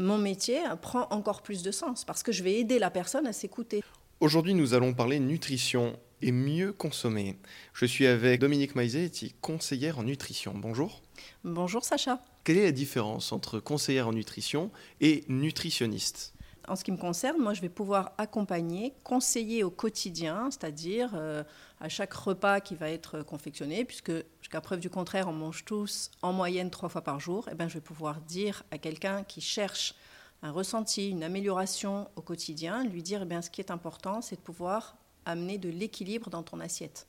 [0.00, 3.32] mon métier prend encore plus de sens parce que je vais aider la personne à
[3.32, 3.82] s'écouter.
[4.20, 7.36] Aujourd'hui, nous allons parler nutrition et mieux consommer.
[7.72, 10.52] Je suis avec Dominique Maizetti, conseillère en nutrition.
[10.54, 11.02] Bonjour.
[11.44, 12.22] Bonjour Sacha.
[12.44, 16.34] Quelle est la différence entre conseillère en nutrition et nutritionniste?
[16.70, 21.42] En ce qui me concerne, moi, je vais pouvoir accompagner, conseiller au quotidien, c'est-à-dire euh,
[21.80, 26.12] à chaque repas qui va être confectionné, puisque jusqu'à preuve du contraire, on mange tous
[26.22, 29.40] en moyenne trois fois par jour, eh ben, je vais pouvoir dire à quelqu'un qui
[29.40, 29.96] cherche
[30.42, 34.36] un ressenti, une amélioration au quotidien, lui dire, eh bien, ce qui est important, c'est
[34.36, 34.96] de pouvoir
[35.26, 37.08] amener de l'équilibre dans ton assiette.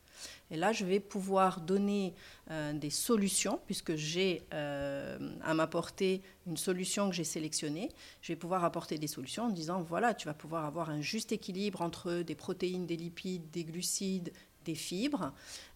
[0.51, 2.13] Et là, je vais pouvoir donner
[2.49, 7.89] euh, des solutions, puisque j'ai euh, à m'apporter une solution que j'ai sélectionnée.
[8.21, 11.31] Je vais pouvoir apporter des solutions en disant, voilà, tu vas pouvoir avoir un juste
[11.31, 14.33] équilibre entre des protéines, des lipides, des glucides,
[14.65, 15.31] des fibres,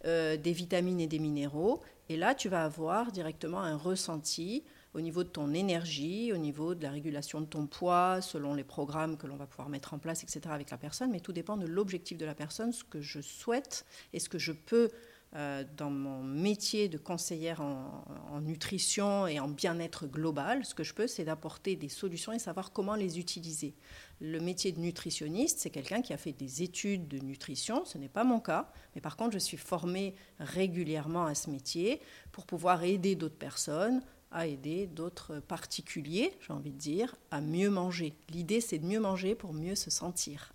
[0.05, 1.81] euh, des vitamines et des minéraux.
[2.09, 4.63] Et là, tu vas avoir directement un ressenti
[4.95, 8.63] au niveau de ton énergie, au niveau de la régulation de ton poids, selon les
[8.63, 10.39] programmes que l'on va pouvoir mettre en place, etc.
[10.45, 13.85] avec la personne, mais tout dépend de l'objectif de la personne, ce que je souhaite
[14.13, 14.89] et ce que je peux,
[15.35, 20.85] euh, dans mon métier de conseillère en, en nutrition et en bien-être global, ce que
[20.85, 23.73] je peux, c'est d'apporter des solutions et savoir comment les utiliser.
[24.21, 28.07] Le métier de nutritionniste, c'est quelqu'un qui a fait des études de nutrition, ce n'est
[28.07, 31.99] pas mon cas, mais par contre, je suis formée régulièrement à ce métier
[32.31, 34.01] pour pouvoir aider d'autres personnes
[34.35, 38.13] à aider d'autres particuliers, j'ai envie de dire, à mieux manger.
[38.29, 40.51] L'idée, c'est de mieux manger pour mieux se sentir.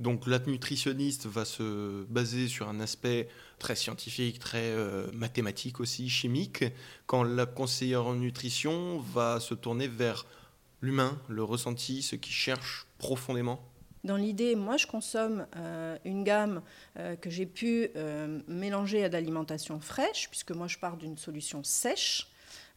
[0.00, 3.28] Donc la nutritionniste va se baser sur un aspect
[3.60, 6.64] très scientifique, très euh, mathématique aussi, chimique,
[7.06, 10.26] quand la conseillère en nutrition va se tourner vers
[10.82, 13.60] l'humain, le ressenti, ce qui cherche profondément
[14.04, 16.62] dans l'idée, moi, je consomme euh, une gamme
[16.96, 17.88] euh, que j'ai pu
[18.46, 22.28] mélanger à de l'alimentation fraîche, puisque moi, je pars d'une solution sèche.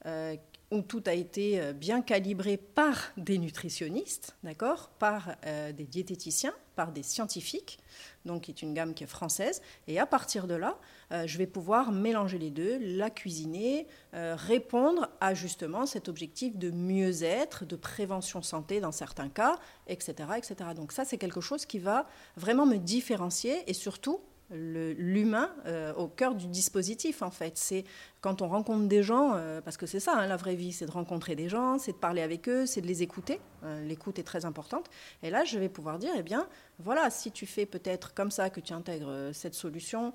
[0.05, 0.35] Euh,
[0.71, 6.53] où tout a été euh, bien calibré par des nutritionnistes, d'accord, par euh, des diététiciens,
[6.75, 7.79] par des scientifiques,
[8.23, 9.63] donc qui est une gamme qui est française.
[9.87, 10.77] Et à partir de là,
[11.25, 17.65] je vais pouvoir mélanger les deux, la cuisiner, répondre à justement cet objectif de mieux-être,
[17.65, 20.69] de prévention santé dans certains cas, etc., etc.
[20.73, 24.21] Donc ça, c'est quelque chose qui va vraiment me différencier et surtout
[24.51, 27.57] l'humain euh, au cœur du dispositif en fait.
[27.57, 27.83] C'est
[28.21, 30.85] quand on rencontre des gens, euh, parce que c'est ça hein, la vraie vie, c'est
[30.85, 33.39] de rencontrer des gens, c'est de parler avec eux, c'est de les écouter.
[33.63, 34.89] Euh, l'écoute est très importante.
[35.23, 36.47] Et là, je vais pouvoir dire, eh bien,
[36.79, 40.13] voilà, si tu fais peut-être comme ça que tu intègres cette solution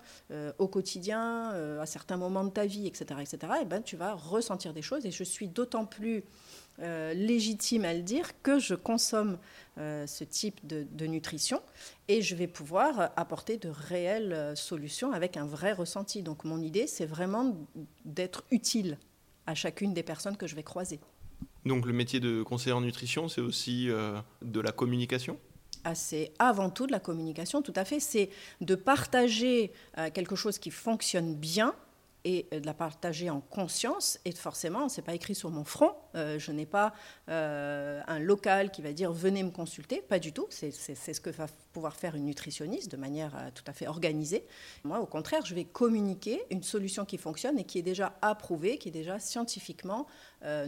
[0.58, 4.72] au quotidien, à certains moments de ta vie, etc., etc., eh ben, tu vas ressentir
[4.72, 5.04] des choses.
[5.04, 6.24] Et je suis d'autant plus
[6.80, 9.38] euh, légitime à le dire que je consomme
[9.78, 11.62] euh, ce type de, nutrition
[12.08, 16.24] et je vais pouvoir apporter de réelles euh, solutions avec un vrai ressenti.
[16.24, 17.56] Donc mon idée, c'est vraiment
[18.04, 18.98] d'être utile
[19.46, 20.98] à chacune des personnes que je vais croiser.
[21.64, 23.88] Donc le métier de conseiller en nutrition, c'est aussi
[24.42, 25.38] de la communication?
[25.84, 28.00] Ah, c'est avant tout de la communication, tout à fait.
[28.00, 28.30] C'est
[28.60, 29.72] de partager
[30.12, 31.74] quelque chose qui fonctionne bien
[32.24, 34.18] et de la partager en conscience.
[34.24, 35.92] Et forcément, c'est pas écrit sur mon front.
[36.14, 36.94] Euh, je n'ai pas
[37.28, 40.00] euh, un local qui va dire venez me consulter.
[40.00, 40.46] Pas du tout.
[40.50, 44.44] C'est ce que va pouvoir faire une nutritionniste de manière euh, tout à fait organisée.
[44.84, 48.78] Moi, au contraire, je vais communiquer une solution qui fonctionne et qui est déjà approuvée,
[48.78, 50.06] qui est déjà scientifiquement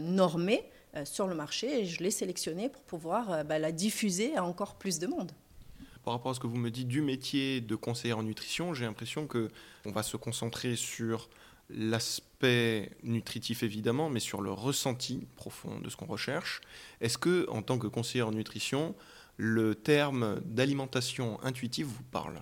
[0.01, 0.69] normée
[1.03, 1.81] sur le marché.
[1.81, 5.31] Et je l'ai sélectionnée pour pouvoir bah, la diffuser à encore plus de monde
[6.07, 8.85] par rapport à ce que vous me dites du métier de conseiller en nutrition, j'ai
[8.85, 9.49] l'impression que
[9.85, 11.27] on va se concentrer sur
[11.69, 16.61] l'aspect nutritif évidemment, mais sur le ressenti profond de ce qu'on recherche.
[17.01, 18.95] Est-ce que, en tant que conseiller en nutrition,
[19.37, 22.41] le terme d'alimentation intuitive vous parle?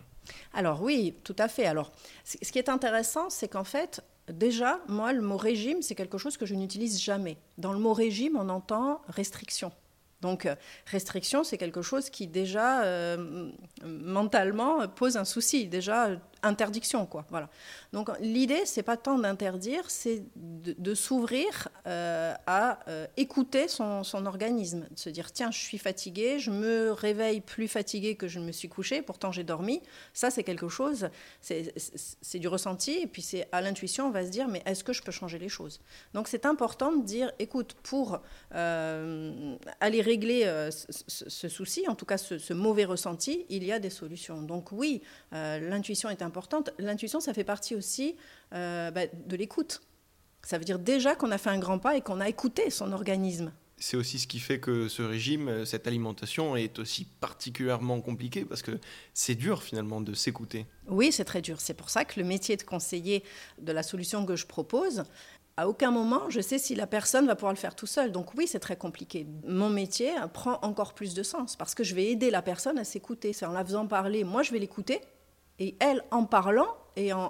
[0.53, 1.65] Alors oui, tout à fait.
[1.65, 1.91] Alors,
[2.23, 6.37] ce qui est intéressant, c'est qu'en fait, déjà, moi, le mot régime, c'est quelque chose
[6.37, 7.37] que je n'utilise jamais.
[7.57, 9.71] Dans le mot régime, on entend restriction.
[10.21, 10.55] Donc, euh,
[10.87, 13.51] restriction, c'est quelque chose qui déjà euh,
[13.85, 15.67] mentalement pose un souci.
[15.67, 16.09] Déjà,
[16.45, 17.25] interdiction, quoi.
[17.29, 17.49] Voilà.
[17.91, 24.85] Donc l'idée, c'est pas tant d'interdire, c'est de, s'ouvrir euh, à euh, écouter son, organisme,
[24.91, 28.51] de se dire tiens, je suis fatigué, je me réveille plus fatigué que je me
[28.51, 29.81] suis couché, pourtant j'ai dormi.
[30.13, 31.09] Ça, c'est quelque chose,
[31.41, 34.93] c'est du ressenti, et puis c'est à l'intuition, on va se dire mais est-ce que
[34.93, 35.81] je peux changer les choses?
[36.13, 38.19] Donc c'est important de dire écoute, pour
[38.53, 43.79] euh, aller régler ce, souci, en tout cas ce, ce, mauvais ressenti, il y a
[43.79, 44.41] des solutions.
[44.41, 45.01] Donc oui,
[45.31, 46.34] l'intuition est importante
[46.79, 48.15] L'intuition, ça fait partie aussi
[48.53, 49.81] euh, bah, de l'écoute.
[50.43, 52.91] Ça veut dire déjà qu'on a fait un grand pas et qu'on a écouté son
[52.91, 53.51] organisme.
[53.77, 58.61] C'est aussi ce qui fait que ce régime, cette alimentation est aussi particulièrement compliqué parce
[58.61, 58.79] que
[59.13, 60.65] c'est dur finalement de s'écouter.
[60.87, 61.59] Oui, c'est très dur.
[61.59, 63.23] C'est pour ça que le métier de conseiller
[63.61, 65.03] de la solution que je propose
[65.57, 68.11] à aucun moment je sais si la personne va pouvoir le faire tout seul.
[68.11, 69.27] Donc oui, c'est très compliqué.
[69.45, 72.83] Mon métier prend encore plus de sens parce que je vais aider la personne à
[72.83, 73.33] s'écouter.
[73.33, 75.01] C'est en la faisant parler, moi je vais l'écouter
[75.59, 77.29] et elle, en parlant et en,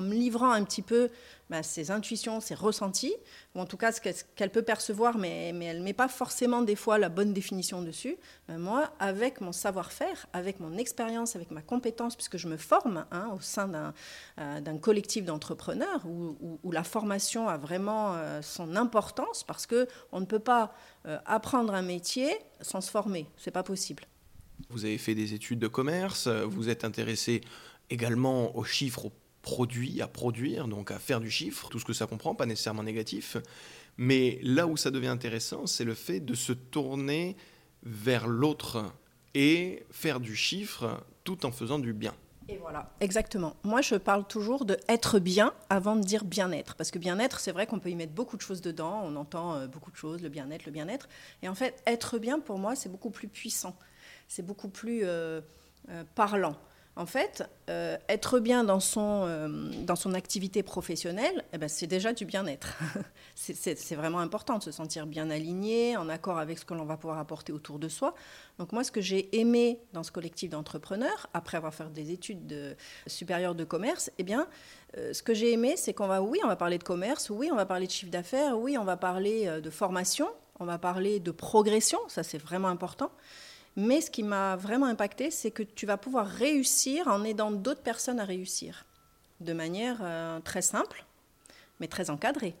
[0.00, 1.10] me livrant un petit peu
[1.48, 3.14] bah, ses intuitions, ses ressentis,
[3.54, 6.76] ou en tout cas ce qu'elle peut percevoir, mais, elle ne met pas forcément des
[6.76, 8.16] fois la bonne définition dessus,
[8.48, 13.06] bah, moi, avec mon savoir-faire, avec mon expérience, avec ma compétence, puisque je me forme
[13.10, 13.94] hein, au sein d'un
[14.38, 20.38] euh, collectif d'entrepreneurs, où, la formation a vraiment euh, son importance, parce qu'on ne peut
[20.38, 20.74] pas
[21.06, 22.30] euh, apprendre un métier
[22.60, 24.04] sans se former, ce n'est pas possible.
[24.70, 27.40] Vous avez fait des études de commerce, vous êtes intéressé
[27.90, 29.12] également aux chiffres, aux
[29.42, 32.82] produits à produire, donc à faire du chiffre, tout ce que ça comprend, pas nécessairement
[32.82, 33.36] négatif.
[33.96, 37.36] Mais là où ça devient intéressant, c'est le fait de se tourner
[37.82, 38.92] vers l'autre
[39.34, 42.14] et faire du chiffre tout en faisant du bien.
[42.50, 43.56] Et voilà, exactement.
[43.62, 46.76] Moi, je parle toujours de être bien avant de dire bien-être.
[46.76, 49.02] Parce que bien-être, c'est vrai qu'on peut y mettre beaucoup de choses dedans.
[49.04, 51.10] On entend euh, beaucoup de choses, le bien-être, le bien-être.
[51.42, 53.76] Et en fait, être bien, pour moi, c'est beaucoup plus puissant.
[54.28, 55.40] C'est beaucoup plus euh,
[55.88, 56.54] euh, parlant.
[56.96, 59.48] En fait, euh, être bien dans son,
[59.86, 62.76] dans son activité professionnelle, eh ben, c'est déjà du bien-être.
[63.36, 66.96] c'est vraiment important de se sentir bien aligné, en accord avec ce que l'on va
[66.96, 68.16] pouvoir apporter autour de soi.
[68.58, 72.48] Donc moi, ce que j'ai aimé dans ce collectif d'entrepreneurs, après avoir fait des études
[72.48, 72.74] de,
[73.06, 74.48] supérieures de commerce, eh bien,
[74.96, 77.56] ce que j'ai aimé, c'est qu'on va, oui, on va parler de commerce, oui, on
[77.56, 80.26] va parler de chiffre d'affaires, oui, on va parler de formation,
[80.58, 83.12] on va parler de progression, ça c'est vraiment important.
[83.80, 87.80] Mais ce qui m'a vraiment impacté, c'est que tu vas pouvoir réussir en aidant d'autres
[87.80, 88.84] personnes à réussir
[89.38, 91.04] de manière euh, très simple,
[91.78, 92.56] mais très encadrée.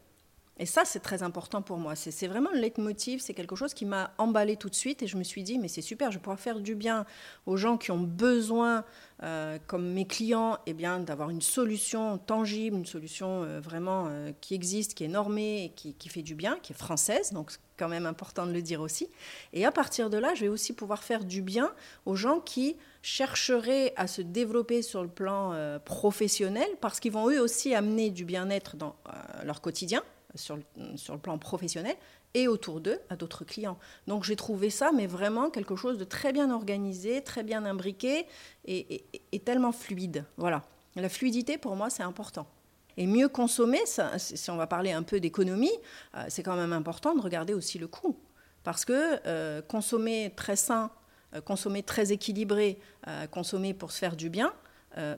[0.60, 1.94] Et ça, c'est très important pour moi.
[1.94, 5.16] C'est vraiment le leitmotiv, c'est quelque chose qui m'a emballé tout de suite et je
[5.16, 7.06] me suis dit, mais c'est super, je pourrais faire du bien
[7.46, 8.84] aux gens qui ont besoin,
[9.22, 14.32] euh, comme mes clients, eh bien, d'avoir une solution tangible, une solution euh, vraiment euh,
[14.40, 17.88] qui existe, qui est normée qui, fait du bien, qui est française, donc c'est quand
[17.88, 19.08] même important de le dire aussi.
[19.52, 21.72] Et à partir de là, je vais aussi pouvoir faire du bien
[22.04, 25.54] aux gens qui chercheraient à se développer sur le plan
[25.84, 28.96] professionnel parce qu'ils vont eux aussi amener du bien-être dans
[29.44, 30.02] leur quotidien
[30.34, 31.96] sur le, plan professionnel
[32.34, 33.78] et autour d'eux à d'autres clients.
[34.06, 38.26] Donc j'ai trouvé ça, mais vraiment quelque chose de très bien organisé, très bien imbriqué
[38.66, 39.04] et,
[39.44, 40.24] tellement fluide.
[40.36, 40.64] Voilà.
[40.96, 42.46] La fluidité, pour moi, c'est important.
[42.96, 43.80] Et mieux consommer,
[44.16, 45.72] si on va parler un peu d'économie,
[46.16, 48.18] euh, c'est quand même important de regarder aussi le coût.
[48.64, 50.90] Parce que euh, consommer très sain,
[51.34, 52.78] euh, consommer très équilibré,
[53.30, 54.52] consommer pour se faire du bien,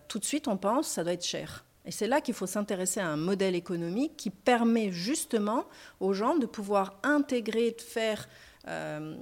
[0.08, 1.64] tout de suite on pense ça doit être cher.
[1.86, 5.64] Et c'est là qu'il faut s'intéresser à un modèle économique qui permet justement
[5.98, 8.28] aux gens de pouvoir intégrer, de faire
[8.68, 9.16] euh,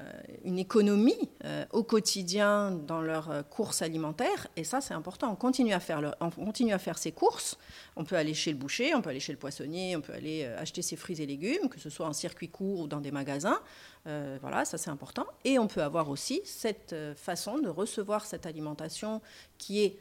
[0.00, 0.12] euh,
[0.42, 4.48] une économie euh, au quotidien dans leurs courses alimentaires.
[4.56, 5.30] Et ça, c'est important.
[5.30, 7.56] On continue, à faire on continue à faire ses courses.
[7.94, 10.44] On peut aller chez le boucher, on peut aller chez le poissonnier, on peut aller
[10.46, 13.60] acheter ses fruits et légumes, que ce soit en circuit court ou dans des magasins.
[14.04, 15.26] voilà, ça c'est important.
[15.44, 19.22] Et on peut avoir aussi cette façon de recevoir cette alimentation
[19.58, 19.96] qui est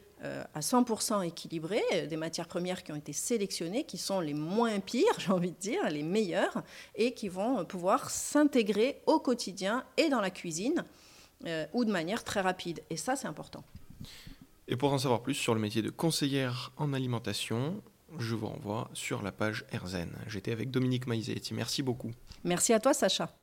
[0.53, 4.79] à 100% équilibré, euh, des matières premières qui ont été sélectionnées, qui sont les moins
[4.79, 6.63] pires, j'ai envie de dire, les meilleures,
[6.95, 10.83] et qui vont pouvoir s'intégrer au quotidien et dans la cuisine,
[11.45, 12.81] euh, ou de manière très rapide.
[12.89, 13.63] Et ça, c'est important.
[14.67, 17.81] Et pour en savoir plus sur le métier de conseillère en alimentation,
[18.19, 20.09] je vous renvoie sur la page Erzen.
[20.27, 21.53] J'étais avec Dominique Maizetti.
[21.53, 22.11] Merci beaucoup.
[22.43, 23.33] Merci à toi, Sacha.